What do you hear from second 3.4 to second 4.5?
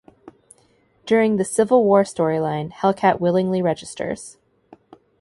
registers.